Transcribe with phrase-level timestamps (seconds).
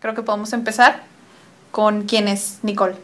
[0.00, 1.02] Creo que podemos empezar
[1.70, 2.94] con quién es Nicole.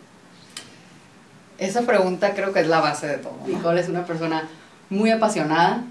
[1.58, 3.36] Esa pregunta creo que es la base de todo.
[3.46, 4.48] Nicole es una persona
[4.88, 5.84] muy apasionada,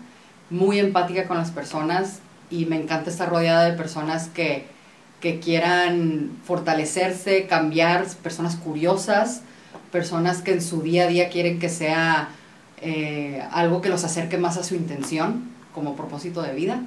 [0.50, 2.20] muy empática con las personas
[2.50, 4.68] y me encanta estar rodeada de personas que,
[5.20, 9.42] que quieran fortalecerse, cambiar, personas curiosas,
[9.92, 12.30] personas que en su día a día quieren que sea
[12.82, 16.82] eh, algo que los acerque más a su intención como propósito de vida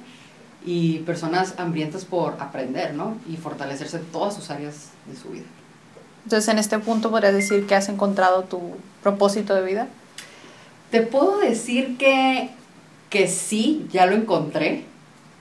[0.65, 3.17] y personas hambrientas por aprender, ¿no?
[3.29, 5.45] Y fortalecerse en todas sus áreas de su vida.
[6.23, 8.71] Entonces, en este punto podrías decir que has encontrado tu
[9.03, 9.87] propósito de vida.
[10.89, 12.49] Te puedo decir que,
[13.11, 14.85] que sí, ya lo encontré,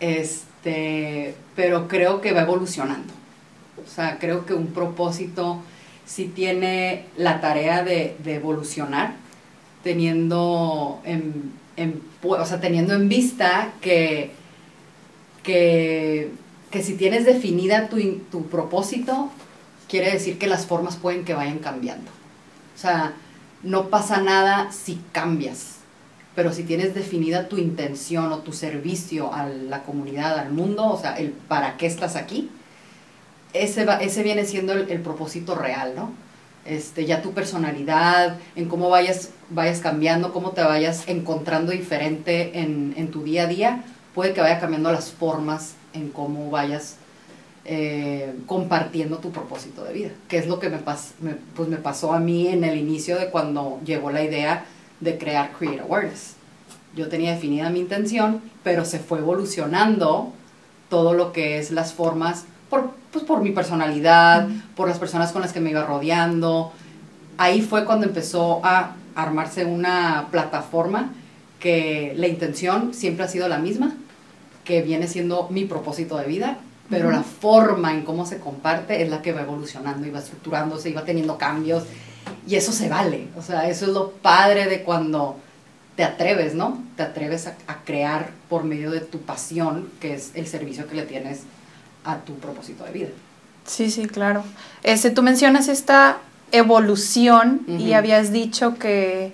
[0.01, 3.15] este, pero creo que va evolucionando.
[3.83, 5.63] O sea, creo que un propósito
[6.05, 9.15] sí tiene la tarea de, de evolucionar,
[9.83, 11.53] teniendo en,
[12.23, 14.33] o sea, teniendo en vista que,
[15.43, 16.31] que,
[16.71, 19.31] que si tienes definida tu, tu propósito,
[19.89, 22.11] quiere decir que las formas pueden que vayan cambiando.
[22.75, 23.15] O sea,
[23.63, 25.77] no pasa nada si cambias,
[26.35, 31.01] pero si tienes definida tu intención o tu servicio a la comunidad, al mundo, o
[31.01, 32.51] sea, el para qué estás aquí,
[33.53, 36.13] ese, va, ese viene siendo el, el, propósito real, ¿no?
[36.65, 42.95] Este, ya tu personalidad, en cómo vayas, vayas cambiando, cómo te vayas encontrando diferente en,
[42.97, 43.85] en tu día a día,
[44.15, 46.97] puede que vaya cambiando las formas en cómo vayas
[47.67, 51.15] eh, compartiendo tu propósito de vida, que es lo que me, pas
[51.57, 54.67] pues me pasó a mí en el inicio de cuando llegó la idea
[55.01, 56.35] de crear Create Awareness.
[56.95, 60.33] Yo tenía definida mi intención, pero se fue evolucionando
[60.91, 65.43] todo lo que es las formas, por, pues por mi personalidad, por las personas con
[65.43, 66.73] las que me iba rodeando.
[67.39, 71.13] Ahí fue cuando empezó a armarse una plataforma
[71.61, 73.95] que la intención siempre ha sido la misma,
[74.65, 76.59] que viene siendo mi propósito de vida
[76.91, 80.91] pero la forma en cómo se comparte es la que va evolucionando y va estructurándose
[80.91, 81.85] y va teniendo cambios
[82.47, 85.37] y eso se vale, o sea, eso es lo padre de cuando
[85.97, 86.83] te atreves, ¿no?
[86.95, 90.97] Te atreves a, a crear por medio de tu pasión, que es el servicio que
[90.97, 91.45] le tienes
[92.05, 93.09] a tu propósito de vida.
[93.67, 94.45] Sí, sí, claro.
[94.83, 96.19] Este, tú mencionas esta
[96.53, 97.81] evolución uh -huh.
[97.81, 99.33] y habías dicho que,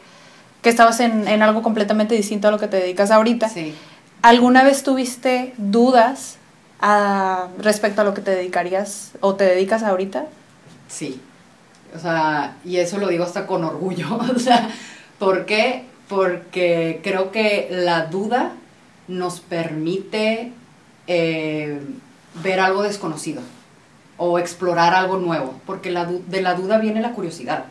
[0.63, 3.49] que estabas en, en, algo completamente distinto a lo que te dedicas ahorita.
[3.49, 3.75] Sí.
[4.23, 6.37] ¿Alguna vez tuviste dudas
[6.81, 10.27] a, respecto a lo que te dedicarías o te dedicas ahorita?
[10.89, 11.21] Sí,
[11.95, 14.71] o sea, y eso lo digo hasta con orgullo, o sea,
[15.19, 15.85] ¿por qué?
[16.09, 18.53] Porque creo que la duda
[19.09, 20.53] nos permite
[21.07, 21.81] eh,
[22.43, 23.43] ver algo desconocido
[24.17, 27.65] o explorar algo nuevo, porque de la duda viene la curiosidad.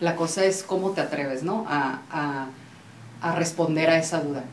[0.00, 1.64] La cosa es cómo te atreves, ¿no?
[1.68, 4.44] A, a, responder a esa duda.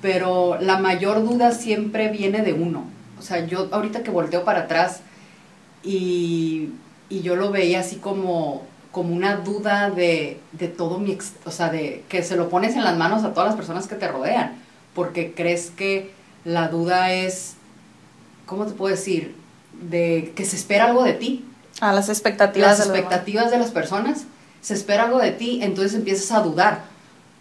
[0.00, 2.84] Pero la mayor duda siempre viene de uno
[3.18, 5.00] o sea, yo ahorita que volteo para atrás
[5.82, 6.70] y,
[7.08, 8.62] y yo lo veía así como,
[8.92, 12.84] como una duda de, de todo mi, o sea, de que se lo pones en
[12.84, 14.56] las manos a todas las personas que te rodean,
[14.94, 16.12] porque crees que
[16.44, 17.56] la duda es,
[18.48, 19.36] ¿cómo te puedo decir?
[19.80, 21.44] De que se espera algo de ti.
[21.80, 22.78] A las expectativas.
[22.78, 24.24] Las expectativas de las personas,
[24.60, 26.84] se espera algo de ti, entonces empiezas a dudar.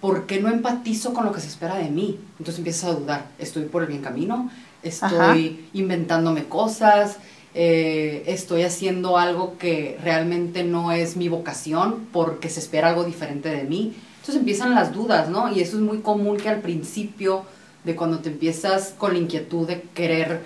[0.02, 2.20] ¿Por qué no empatizo con lo que se espera de mí?
[2.38, 4.52] Entonces empiezas a dudar, ¿estoy por el bien camino?
[4.84, 5.36] estoy Ajá.
[5.74, 7.18] inventándome cosas,
[7.54, 13.50] eh, estoy haciendo algo que realmente no es mi vocación porque se espera algo diferente
[13.50, 13.96] de mí.
[14.20, 15.52] Entonces empiezan las dudas, ¿no?
[15.52, 17.44] Y eso es muy común que al principio
[17.84, 20.42] de cuando te empiezas con la inquietud de querer,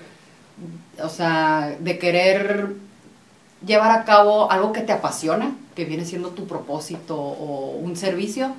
[0.99, 2.75] o sea, de querer
[3.65, 8.53] llevar a cabo algo que te apasiona, que viene siendo tu propósito o un servicio,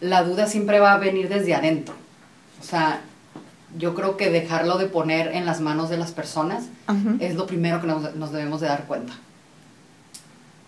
[0.00, 1.94] la duda siempre va a venir desde adentro.
[2.60, 3.00] O sea,
[3.76, 7.16] yo creo que dejarlo de poner en las manos de las personas uh -huh.
[7.20, 9.12] es lo primero que nos, nos, debemos de dar cuenta.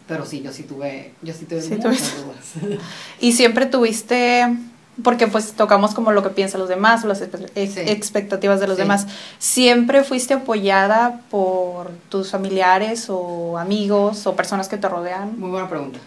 [0.07, 2.81] Pero sí, yo sí tuve, yo sí tuve sí, muchas dudas.
[3.21, 4.57] Y siempre tuviste,
[5.03, 7.81] porque pues tocamos como lo que piensan los demás, las ex sí.
[7.81, 8.83] expectativas de los sí.
[8.83, 9.07] demás,
[9.39, 15.39] ¿siempre fuiste apoyada por tus familiares o amigos o personas que te rodean?
[15.39, 15.99] Muy buena pregunta.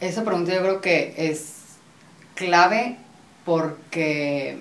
[0.00, 1.54] Esa pregunta yo creo que es
[2.34, 2.96] clave
[3.44, 4.58] porque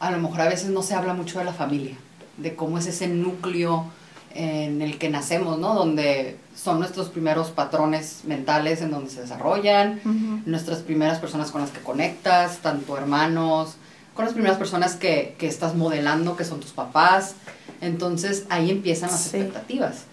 [0.00, 1.96] a lo mejor a veces no se habla mucho de la familia,
[2.36, 3.86] de cómo es ese núcleo
[4.34, 5.74] en el que nacemos, ¿no?
[5.74, 10.42] Donde son nuestros primeros patrones mentales en donde se desarrollan, uh -huh.
[10.46, 13.76] nuestras primeras personas con las que conectas, tanto hermanos,
[14.14, 17.34] con las primeras personas que, que estás modelando, que son tus papás.
[17.80, 19.36] Entonces ahí empiezan las sí.
[19.36, 20.04] expectativas.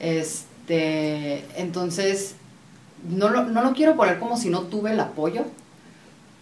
[0.00, 2.34] Este, entonces,
[3.08, 5.44] no lo, no lo quiero poner como si no tuve el apoyo,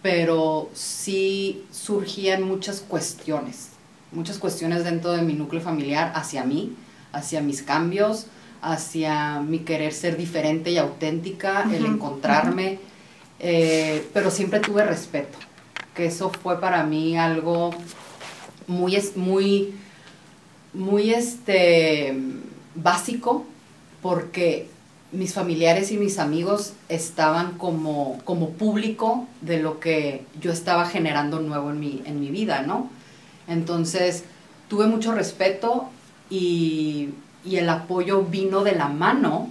[0.01, 3.69] pero sí surgían muchas cuestiones
[4.11, 6.75] muchas cuestiones dentro de mi núcleo familiar hacia mí,
[7.17, 8.27] hacia mis cambios,
[8.61, 12.79] hacia mi querer ser diferente y auténtica, el encontrarme,
[13.39, 15.37] eh, pero siempre tuve respeto,
[15.95, 17.71] que eso fue para mí algo
[18.67, 19.75] muy, muy,
[20.73, 22.17] muy este,
[22.75, 23.45] básico,
[24.01, 24.69] porque
[25.11, 31.39] mis familiares y mis amigos estaban como, como público de lo que yo estaba generando
[31.39, 32.89] nuevo en mi, en mi vida, ¿no?
[33.47, 34.25] Entonces,
[34.67, 35.89] tuve mucho respeto
[36.29, 37.09] y,
[37.45, 39.49] el apoyo vino de la mano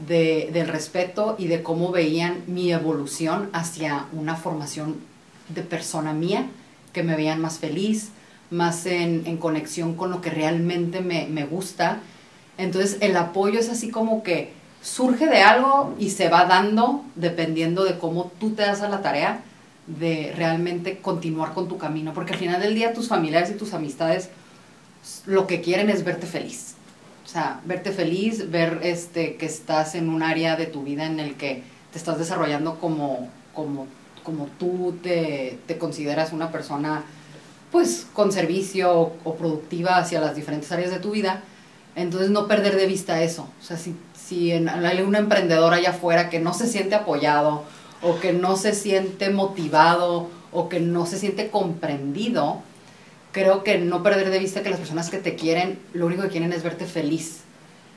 [0.00, 4.96] del respeto y de cómo veían mi evolución hacia una formación
[5.48, 6.46] de persona mía,
[6.92, 8.10] que me veían más feliz,
[8.50, 12.00] más en, conexión con lo que realmente me, me gusta.
[12.58, 14.52] Entonces, el apoyo es así como que
[14.82, 19.00] surge de algo y se va dando dependiendo de cómo tú te das a la
[19.00, 19.42] tarea
[19.86, 23.72] de realmente continuar con tu camino, porque al final del día tus familiares y tus
[23.72, 24.30] amistades
[25.26, 26.74] lo que quieren es verte feliz.
[27.24, 31.18] O sea, verte feliz, ver este, que estás en un área de tu vida en
[31.18, 31.62] el que
[31.92, 33.86] te estás desarrollando como, como,
[34.22, 37.04] como tú te, te consideras una persona
[37.72, 41.42] pues con servicio o, productiva hacia las diferentes áreas de tu vida.
[41.94, 43.48] Entonces no perder de vista eso.
[43.60, 47.64] O sea, si, si en, hay un emprendedor allá afuera que no se siente apoyado
[48.02, 52.62] o que no se siente motivado o que no se siente comprendido,
[53.36, 56.30] creo que no perder de vista que las personas que te quieren, lo único que
[56.30, 57.40] quieren es verte feliz.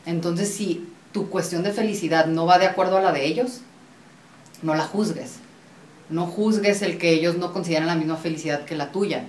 [0.06, 3.62] Entonces, si tu cuestión de felicidad no va de acuerdo a la de ellos,
[4.64, 5.36] no la juzgues.
[6.10, 9.28] No juzgues el que ellos no consideran la misma felicidad que la tuya.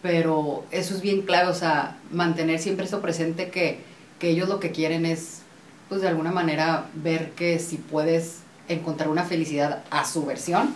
[0.00, 3.80] Pero eso es bien clave, o sea, mantener siempre eso presente que,
[4.18, 5.42] que ellos lo que quieren es
[5.90, 8.38] pues de alguna manera ver que si puedes
[8.68, 10.74] encontrar una felicidad a su versión,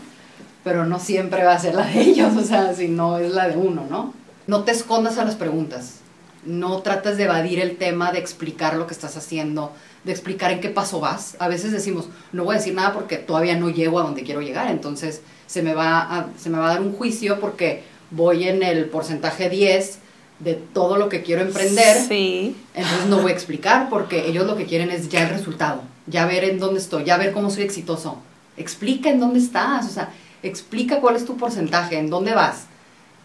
[0.65, 3.49] pero no siempre va a ser la de ellos, o sea, si no es la
[3.49, 4.26] de uno, ¿no?
[4.47, 6.01] No te escondas a las preguntas,
[6.45, 9.73] no trates de evadir el tema, de explicar lo que estás haciendo,
[10.05, 11.37] de explicar en qué paso vas.
[11.41, 14.41] A veces decimos, no voy a decir nada porque todavía no llego a donde quiero
[14.41, 18.49] llegar, entonces se me va a, se me va a dar un juicio porque voy
[18.49, 19.99] en el porcentaje 10
[20.39, 22.55] de todo lo que quiero emprender, sí.
[22.75, 26.27] entonces no voy a explicar porque ellos lo que quieren es ya el resultado, ya
[26.27, 28.19] ver en dónde estoy, ya ver cómo soy exitoso.
[28.57, 30.13] Explica en dónde estás, o sea,
[30.43, 32.67] explica cuál es tu porcentaje, en dónde vas.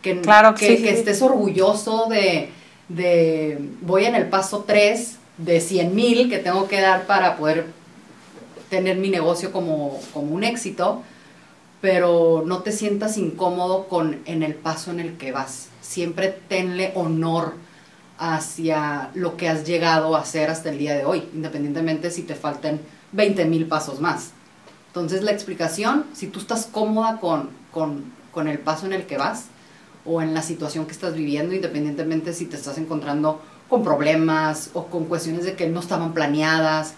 [0.01, 2.49] Que, claro, que, que estés orgulloso de,
[2.89, 7.67] de, voy en el paso 3 de 100 mil que tengo que dar para poder
[8.69, 11.03] tener mi negocio como, como un éxito,
[11.81, 16.93] pero no te sientas incómodo con en el paso en el que vas siempre tenle
[16.95, 17.55] honor
[18.17, 22.35] hacia lo que has llegado a hacer hasta el día de hoy, independientemente si te
[22.35, 22.79] falten
[23.11, 24.31] 20 mil pasos más.
[24.87, 29.45] Entonces la explicación, si tú estás cómoda con, con, el paso en el que vas
[30.05, 34.87] o en la situación que estás viviendo, independientemente si te estás encontrando con problemas o
[34.87, 36.95] con cuestiones de que no estaban planeadas,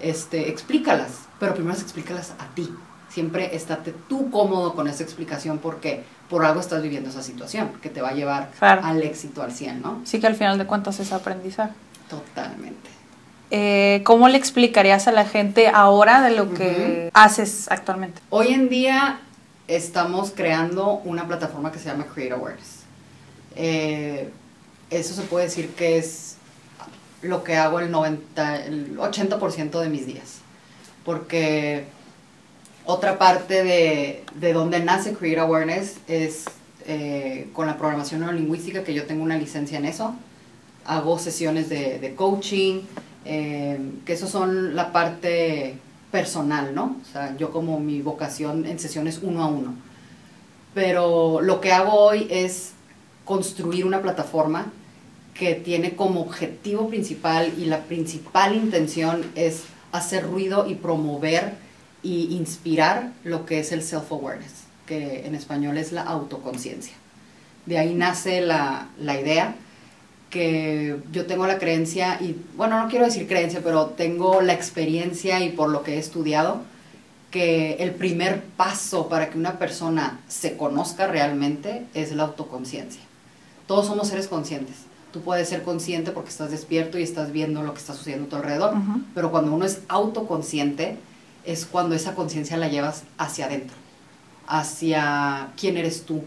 [0.00, 2.70] este, explícalas, pero primero explícalas a ti.
[3.08, 7.88] Siempre estate tú cómodo con esa explicación porque por algo estás viviendo esa situación que
[7.88, 10.00] te va a llevar al éxito al 100, ¿no?
[10.04, 11.72] Sí que al final de cuentas es aprendizaje.
[12.08, 12.90] Totalmente.
[13.50, 18.20] Eh, ¿Cómo le explicarías a la gente ahora de lo que haces actualmente?
[18.30, 19.20] Hoy en día
[19.68, 22.80] estamos creando una plataforma que se llama Create Awareness.
[23.56, 24.30] Eh,
[24.90, 26.36] eso se puede decir que es
[27.22, 30.38] lo que hago el 90, el 80% de mis días.
[31.04, 31.84] Porque
[32.84, 36.44] otra parte de, de donde nace Create Awareness es
[36.88, 40.14] eh, con la programación neurolingüística, que yo tengo una licencia en eso.
[40.84, 42.82] Hago sesiones de, coaching,
[43.24, 45.78] eh, que eso son la parte
[46.16, 46.96] personal, ¿no?
[47.02, 49.74] O sea, yo como mi vocación en sesiones uno a uno.
[50.72, 52.72] Pero lo que hago hoy es
[53.26, 54.72] construir una plataforma
[55.34, 61.52] que tiene como objetivo principal y la principal intención es hacer ruido y promover
[62.02, 66.94] y inspirar lo que es el self-awareness, que en español es la autoconciencia.
[67.66, 69.54] De ahí nace la, la idea
[70.36, 75.42] que yo tengo la creencia, y bueno, no quiero decir creencia, pero tengo la experiencia
[75.42, 76.60] y por lo que he estudiado,
[77.30, 83.00] que el primer paso para que una persona se conozca realmente es la autoconciencia.
[83.66, 84.76] Todos somos seres conscientes.
[85.10, 88.28] Tú puedes ser consciente porque estás despierto y estás viendo lo que está sucediendo a
[88.28, 88.74] tu alrededor,
[89.14, 90.98] pero cuando uno es autoconsciente,
[91.44, 93.76] es cuando esa conciencia la llevas hacia adentro,
[94.46, 96.22] hacia quién eres tú,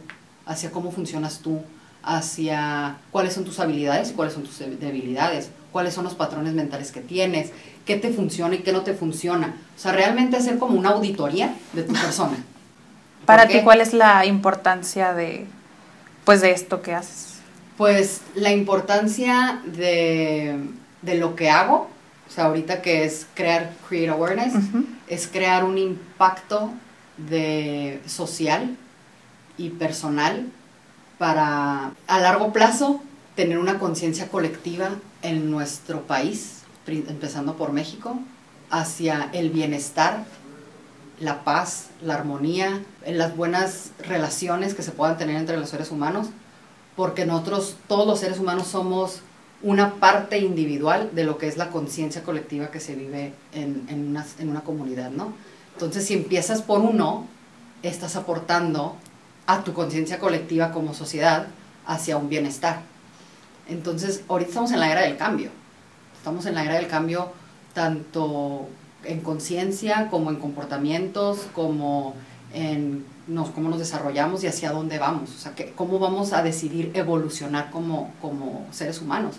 [0.47, 1.61] hacia cómo funcionas tú,
[2.09, 6.91] hacia cuáles son tus habilidades y cuáles son tus debilidades, cuáles son los patrones mentales
[6.91, 7.51] que tienes,
[7.85, 9.55] qué te funciona y qué no te funciona.
[9.77, 12.37] O sea, realmente hacer como una auditoría de tu persona.
[13.27, 15.45] Para ti, ¿cuál es la importancia de,
[16.25, 17.35] pues, de esto que haces?
[17.77, 20.57] Pues la importancia de,
[21.03, 21.89] de lo que hago,
[22.27, 24.53] o sea, ahorita que es crear Create Awareness,
[25.07, 26.73] es crear un impacto
[27.17, 28.75] de social
[29.57, 30.47] y personal
[31.19, 33.01] para a largo plazo
[33.35, 34.89] tener una conciencia colectiva
[35.21, 38.17] en nuestro país, empezando por México,
[38.71, 40.23] hacia el bienestar,
[41.19, 46.29] la paz, la armonía, las buenas relaciones que se puedan tener entre los seres humanos,
[46.95, 49.21] porque nosotros, todos los seres humanos, somos
[49.61, 54.25] una parte individual de lo que es la conciencia colectiva que se vive en, una,
[54.39, 55.33] en una comunidad, ¿no?
[55.73, 57.27] Entonces, si empiezas por uno,
[57.83, 58.95] estás aportando
[59.49, 61.47] a tu conciencia colectiva como sociedad
[61.87, 62.83] hacia un bienestar.
[63.67, 65.49] Entonces, ahorita estamos en la era del cambio.
[66.15, 67.31] Estamos en la era del cambio
[67.73, 68.69] tanto
[69.03, 72.13] en conciencia como en comportamientos, como
[72.53, 75.31] en nos, cómo nos desarrollamos y hacia dónde vamos.
[75.31, 79.37] O sea, que, cómo vamos a decidir evolucionar como, como seres humanos.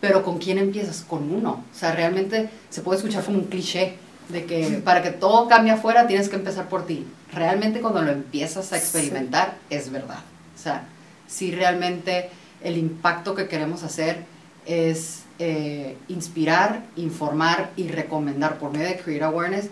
[0.00, 1.00] Pero ¿con quién empiezas?
[1.02, 1.64] Con uno.
[1.74, 3.96] O sea, realmente se puede escuchar como un cliché
[4.28, 7.06] de que para que todo cambie afuera tienes que empezar por ti.
[7.32, 10.20] Realmente cuando lo empiezas a experimentar es verdad.
[10.54, 10.84] O sea,
[11.26, 12.30] si realmente
[12.62, 14.24] el impacto que queremos hacer
[14.64, 19.68] es eh, inspirar, informar y recomendar por medio de Create Awareness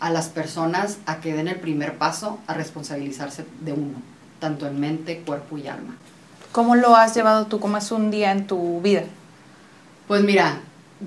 [0.00, 4.02] a las personas a que den el primer paso a responsabilizarse de uno,
[4.40, 5.96] tanto en mente, cuerpo y alma.
[6.52, 7.58] ¿Cómo lo has llevado tú?
[7.58, 9.04] ¿Cómo es un día en tu vida?
[10.06, 10.60] Pues mira,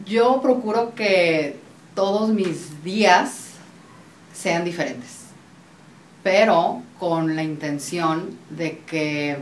[0.06, 1.60] yo procuro que
[1.98, 3.54] todos mis días
[4.32, 5.22] sean diferentes,
[6.22, 9.38] pero con la intención de que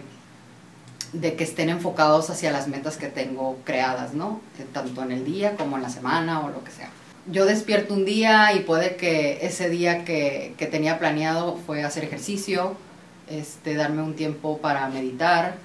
[1.11, 4.39] de que estén enfocados hacia las metas que tengo creadas, ¿no?
[4.71, 6.89] Tanto en el día como en la semana o lo que sea.
[7.29, 12.05] Yo despierto un día y puede que ese día que, que tenía planeado fue hacer
[12.05, 12.77] ejercicio,
[13.29, 15.55] este, darme un tiempo para meditar,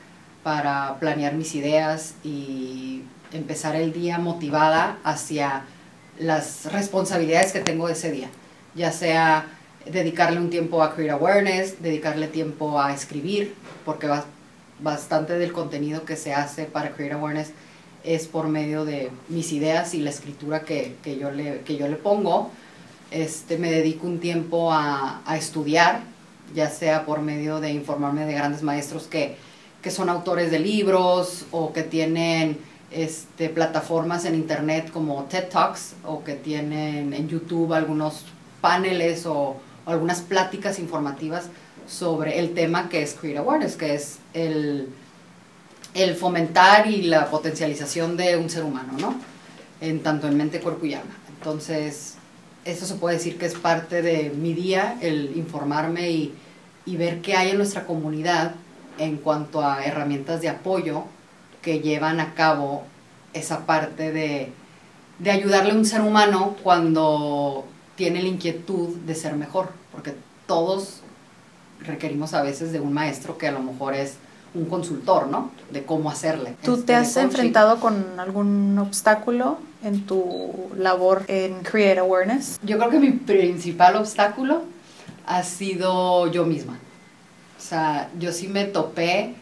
[0.43, 5.67] para planear mis ideas y empezar el día motivada hacia
[6.21, 8.29] las responsabilidades que tengo ese día,
[8.75, 9.47] ya sea
[9.91, 14.09] dedicarle un tiempo a Create Awareness, dedicarle tiempo a escribir, porque
[14.81, 17.53] bastante del contenido que se hace para Create Awareness
[18.05, 21.97] es por medio de mis ideas y la escritura que, yo, le, que yo le
[21.97, 22.51] pongo.
[23.11, 26.03] Este, me dedico un tiempo a, estudiar,
[26.55, 29.37] ya sea por medio de informarme de grandes maestros que,
[29.83, 32.59] que son autores de libros o que tienen
[32.91, 38.25] este, plataformas en internet como TED Talks o que tienen en YouTube algunos
[38.61, 39.57] paneles o
[39.87, 41.49] algunas pláticas informativas
[41.89, 44.89] sobre el tema que es Create Awareness, que es el,
[46.19, 49.15] fomentar y la potencialización de un ser humano, ¿no?
[49.81, 51.15] En, tanto en mente, cuerpo y alma.
[51.29, 52.17] Entonces,
[52.65, 57.35] eso se puede decir que es parte de mi día, el informarme y ver qué
[57.35, 58.55] hay en nuestra comunidad
[58.99, 61.05] en cuanto a herramientas de apoyo
[61.63, 62.85] que llevan a cabo
[63.33, 64.53] esa parte de,
[65.19, 67.65] de ayudarle a un ser humano cuando
[67.97, 70.15] tiene la inquietud de ser mejor, porque
[70.47, 71.01] todos
[71.81, 74.17] requerimos a veces de un maestro que a lo mejor es
[74.55, 75.51] un consultor, ¿no?
[75.71, 76.57] De cómo hacerle.
[76.63, 82.59] ¿Tú te este, has enfrentado con algún obstáculo en tu labor en Create Awareness?
[82.63, 84.63] Yo creo que mi principal obstáculo
[85.27, 86.79] ha sido yo misma.
[87.59, 89.35] O sea, yo sí me topé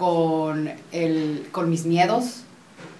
[0.00, 2.44] con, el, con mis miedos,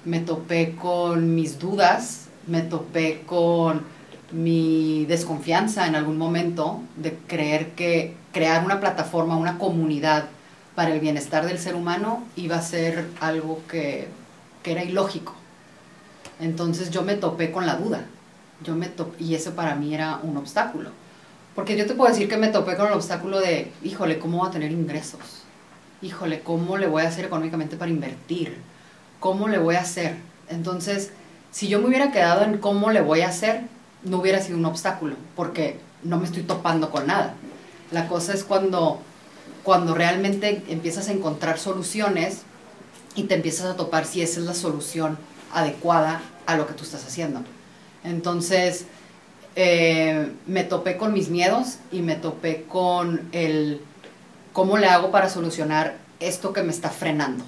[0.04, 3.85] me topé con mis dudas, me topé con
[4.33, 10.26] mi desconfianza en algún momento de creer que crear una plataforma, una comunidad
[10.75, 14.09] para el bienestar del ser humano iba a ser algo que,
[14.62, 15.35] era ilógico.
[16.38, 18.04] Entonces yo me topé con la duda.
[18.62, 20.90] Yo me y eso para mí era un obstáculo.
[21.54, 24.49] Porque yo te puedo decir que me topé con el obstáculo de, híjole, ¿cómo voy
[24.49, 25.40] a tener ingresos?
[26.02, 28.57] Híjole, ¿cómo le voy a hacer económicamente para invertir?
[29.19, 30.16] ¿Cómo le voy a hacer?
[30.49, 31.11] Entonces,
[31.50, 33.62] si yo me hubiera quedado en cómo le voy a hacer,
[34.02, 37.35] no hubiera sido un obstáculo, porque no me estoy topando con nada.
[37.90, 38.99] La cosa es cuando,
[39.62, 42.42] cuando realmente empiezas a encontrar soluciones
[43.14, 45.19] y te empiezas a topar si esa es la solución
[45.52, 47.42] adecuada a lo que tú estás haciendo.
[48.04, 48.87] Entonces,
[49.54, 53.83] eh, me topé con mis miedos y me topé con el
[54.52, 57.45] cómo le hago para solucionar esto que me está frenando.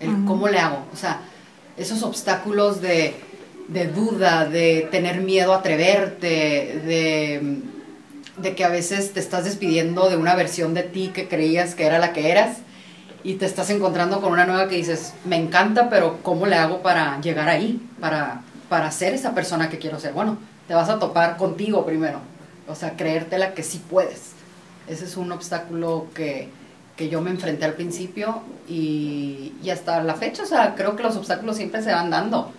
[0.00, 0.84] El cómo le hago.
[0.92, 1.20] O sea,
[1.76, 3.14] esos obstáculos de,
[3.68, 7.62] de duda, de tener miedo a atreverte, de
[8.36, 11.84] de que a veces te estás despidiendo de una versión de ti que creías que
[11.84, 12.58] era la que eras
[13.24, 16.82] y te estás encontrando con una nueva que dices, me encanta, pero ¿cómo le hago
[16.82, 17.80] para llegar ahí?
[18.00, 20.12] Para, para ser esa persona que quiero ser.
[20.12, 22.18] Bueno, te vas a topar contigo primero.
[22.66, 24.31] O sea, creértela que sí puedes.
[24.92, 26.48] Ese es un obstáculo que,
[26.96, 31.02] que yo me enfrenté al principio y, y, hasta la fecha, o sea, creo que
[31.02, 32.52] los obstáculos siempre se van dando.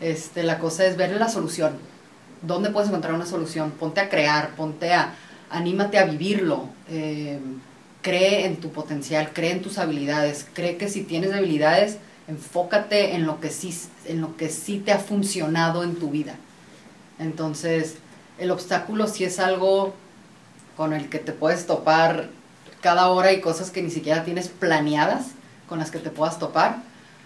[0.00, 1.74] Este, la cosa es ver la solución.
[2.42, 3.70] ¿Dónde puedes encontrar una solución?
[3.70, 5.14] Ponte a crear, ponte a,
[5.48, 6.68] anímate a vivirlo.
[6.88, 7.38] Eh,
[8.02, 13.26] cree en tu potencial, cree en tus habilidades, cree que si tienes habilidades, enfócate en
[13.26, 16.36] lo que sí, en lo que te ha funcionado en tu vida.
[17.18, 17.96] Entonces,
[18.38, 19.94] el obstáculo sí es algo
[20.76, 22.28] con el que te puedes topar
[22.80, 25.26] cada hora y cosas que ni siquiera tienes planeadas
[25.68, 26.76] con las que te puedas topar.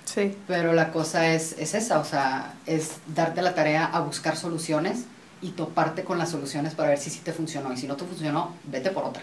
[0.04, 0.36] Sí.
[0.46, 5.04] Pero la cosa es, es esa, o sea, es darte la tarea a buscar soluciones
[5.42, 7.72] y toparte con las soluciones para ver si sí te funcionó.
[7.72, 9.22] Y si no te funcionó, vete por otra.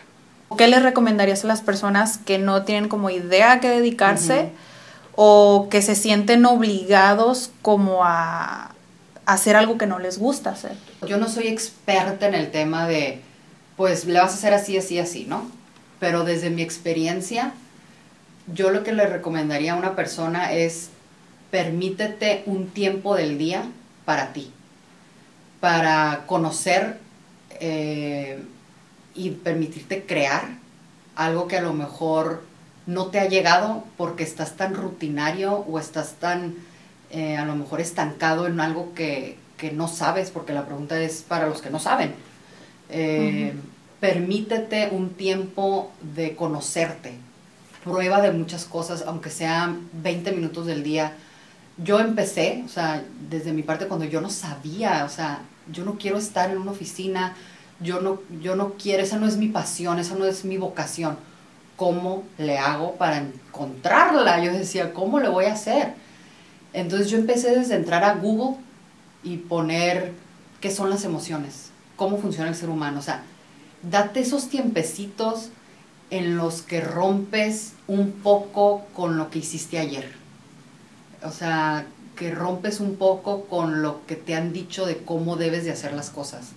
[0.57, 4.51] ¿Qué les recomendarías a las personas que no tienen como idea a qué dedicarse
[5.15, 8.71] o que se sienten obligados como a
[9.25, 10.71] hacer algo que no les gusta hacer?
[11.05, 13.21] Yo no soy experta en el tema de,
[13.77, 15.49] pues le vas a hacer así, así, así, ¿no?
[15.99, 17.53] Pero desde mi experiencia,
[18.53, 20.89] yo lo que le recomendaría a una persona es
[21.51, 23.63] permítete un tiempo del día
[24.03, 24.51] para ti,
[25.59, 26.99] para conocer
[27.59, 28.43] eh,
[29.15, 30.49] y permitirte crear
[31.15, 32.43] algo que a lo mejor
[32.85, 36.55] no te ha llegado porque estás tan rutinario o estás tan
[37.09, 39.37] eh, a lo mejor estancado en algo que,
[39.73, 42.13] no sabes, porque la pregunta es para los que no saben.
[42.89, 43.53] Eh,
[43.99, 47.13] permítete un tiempo de conocerte,
[47.83, 51.13] prueba de muchas cosas, aunque sean 20 minutos del día.
[51.77, 55.41] Yo empecé, o sea, desde mi parte cuando yo no sabía, o sea,
[55.71, 57.35] yo no quiero estar en una oficina,
[57.79, 61.17] yo no, yo no quiero, esa no es mi pasión, esa no es mi vocación.
[61.75, 64.43] ¿Cómo le hago para encontrarla?
[64.43, 65.93] Yo decía, ¿cómo le voy a hacer?
[66.73, 68.57] Entonces yo empecé desde entrar a Google
[69.23, 70.13] y poner
[70.59, 71.66] qué son las emociones,
[71.97, 72.99] cómo funciona el ser humano.
[72.99, 73.23] O sea,
[73.81, 75.49] date esos tiempecitos
[76.09, 80.13] en los que rompes un poco con lo que hiciste ayer.
[81.23, 81.85] O sea,
[82.15, 85.93] que rompes un poco con lo que te han dicho de cómo debes de hacer
[85.93, 86.49] las cosas.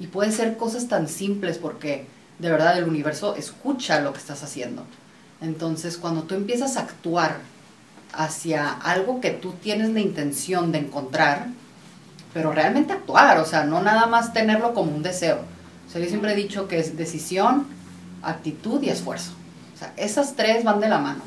[0.00, 2.06] Y puede ser cosas tan simples porque
[2.38, 4.84] de verdad el universo escucha lo que estás haciendo.
[5.40, 7.38] Entonces, cuando tú empiezas a actuar
[8.12, 11.48] hacia algo que tú tienes la intención de encontrar,
[12.32, 15.40] pero realmente actuar, o sea, no nada más tenerlo como un deseo.
[15.86, 17.66] O sea, yo siempre he dicho que es decisión,
[18.22, 19.32] actitud y esfuerzo.
[19.74, 21.22] O sea, esas tres van de la mano.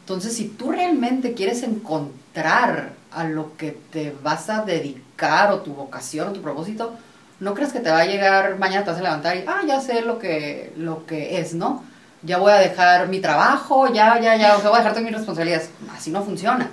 [0.00, 5.74] Entonces, si tú realmente quieres encontrar a lo que te vas a dedicar o tu
[5.74, 6.94] vocación o tu propósito,
[7.40, 9.80] no crees que te va a llegar mañana te vas a levantar y, ah, ya
[9.80, 11.84] sé lo que, lo que es, ¿no?
[12.22, 15.04] Ya voy a dejar mi trabajo, ya, ya, ya, o sea, voy a dejar todas
[15.04, 15.70] mis responsabilidades.
[15.94, 16.68] Así no funciona.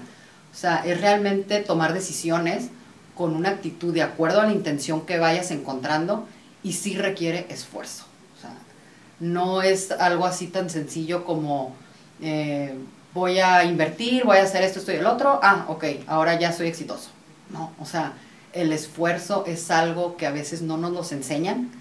[0.51, 2.69] O sea, es realmente tomar decisiones
[3.15, 6.27] con una actitud de acuerdo a la intención que vayas encontrando
[6.63, 8.05] y sí requiere esfuerzo.
[8.37, 8.53] O sea,
[9.19, 11.73] no es algo así tan sencillo como
[12.21, 12.75] eh,
[13.13, 16.51] voy a invertir, voy a hacer esto, esto y el otro, ah, ok, ahora ya
[16.51, 17.09] soy exitoso.
[17.49, 18.13] No, o sea,
[18.53, 21.71] el esfuerzo es algo que a veces no nos los enseñan,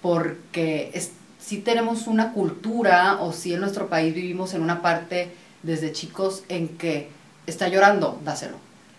[0.00, 0.92] porque
[1.38, 6.44] si tenemos una cultura o si en nuestro país vivimos en una parte desde chicos
[6.48, 7.10] en que
[7.46, 8.56] está llorando, dáselo,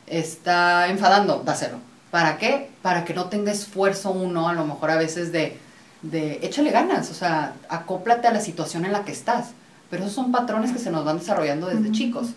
[0.08, 1.78] está enfadando, dáselo.
[2.12, 2.70] ¿Para qué?
[2.82, 5.58] Para que no tenga esfuerzo uno, a lo mejor a veces de,
[6.02, 9.50] de échale ganas, o sea, acóplate a la situación en la que estás.
[9.89, 12.30] Pero esos son patrones que se nos van desarrollando desde chicos.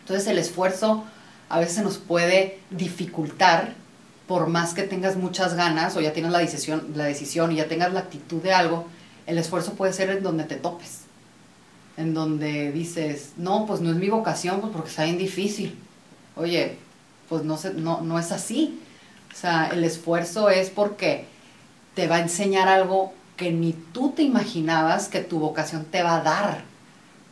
[0.00, 1.04] Entonces el esfuerzo
[1.48, 3.74] a veces nos puede dificultar
[4.26, 7.68] por más que tengas muchas ganas o ya tienes la decisión, la decisión y ya
[7.68, 8.86] tengas la actitud de algo,
[9.26, 11.00] el esfuerzo puede ser en donde te topes.
[11.96, 15.78] En donde dices, no, pues no es mi vocación, pues porque está bien difícil.
[16.36, 16.78] Oye,
[17.28, 18.80] pues no, no, no es así.
[19.32, 21.26] O sea, el esfuerzo es porque
[21.94, 26.16] te va a enseñar algo que ni tú te imaginabas que tu vocación te va
[26.16, 26.62] a dar.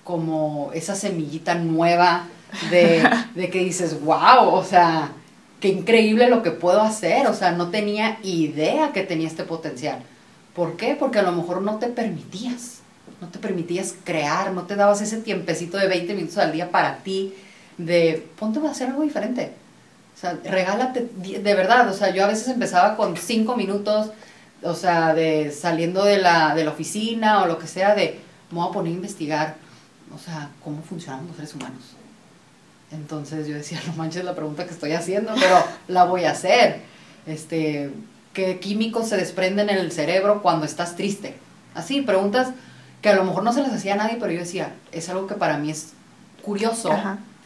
[0.05, 2.29] Como esa semillita nueva
[2.71, 5.13] de, de que dices, wow, o sea,
[5.61, 10.03] qué increíble lo que puedo hacer, o sea, no tenía idea que tenía este potencial.
[10.55, 10.97] ¿Por qué?
[10.99, 12.81] Porque a lo mejor no te permitías,
[13.21, 16.99] no te permitías crear, no te dabas ese tiempecito de 20 minutos al día para
[16.99, 17.33] ti,
[17.79, 19.53] de ponte a hacer algo diferente.
[20.15, 24.11] O sea, regálate, de verdad, o sea, yo a veces empezaba con 5 minutos,
[24.63, 28.21] o sea, de saliendo de la, de la oficina o lo que sea, de
[28.51, 29.57] me voy a poner a investigar,
[30.15, 31.97] o sea, cómo funcionan los seres humanos
[32.93, 36.81] entonces yo decía, no manches la pregunta que estoy haciendo, pero la voy a hacer.
[37.27, 37.93] Este,
[38.33, 41.37] ¿Qué químicos se desprenden en el cerebro cuando estás triste?
[41.75, 42.51] Así, preguntas
[43.01, 45.27] que a lo mejor no se las hacía a nadie, pero yo decía, es algo
[45.27, 45.93] que para mí es
[46.43, 46.91] curioso,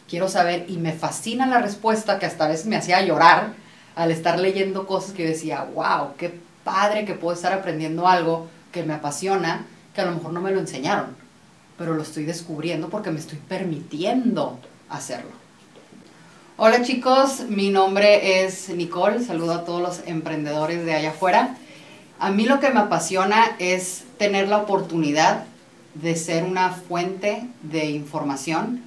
[0.07, 3.53] quiero saber, y me fascina la respuesta que hasta a veces me hacía llorar
[3.95, 8.47] al estar leyendo cosas que yo decía, wow, qué padre que puedo estar aprendiendo algo
[8.71, 11.15] que me apasiona, que a lo mejor no me lo enseñaron.
[11.77, 15.29] pero lo estoy descubriendo porque me estoy permitiendo hacerlo.
[16.57, 21.55] Hola chicos, mi nombre es Nicole, saludo a todos los emprendedores de allá afuera.
[22.19, 25.43] A mí lo que me apasiona es tener la oportunidad
[25.93, 28.81] de ser una fuente de información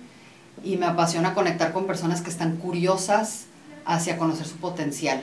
[0.64, 3.46] y me apasiona conectar con personas que están curiosas
[3.84, 5.22] hacia conocer su potencial,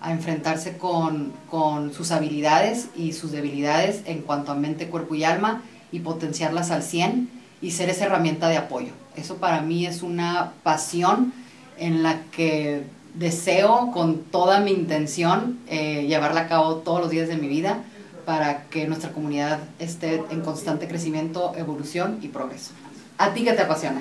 [0.00, 5.24] a enfrentarse con, con sus habilidades y sus debilidades en cuanto a mente, cuerpo y
[5.24, 7.28] alma y potenciarlas al 100
[7.60, 8.92] y ser esa herramienta de apoyo.
[9.16, 11.32] Eso para mí es una pasión
[11.76, 17.28] en la que deseo con toda mi intención eh, llevarla a cabo todos los días
[17.28, 17.82] de mi vida
[18.24, 22.72] para que nuestra comunidad esté en constante crecimiento, evolución y progreso
[23.18, 24.00] a ti que te apasiona.